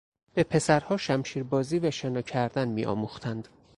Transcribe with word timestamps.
به 0.33 0.43
پسرها 0.43 0.97
شمشیربازی 0.97 1.79
و 1.79 1.91
شنا 1.91 2.21
کردن 2.21 2.67
میآموختند. 2.67 3.47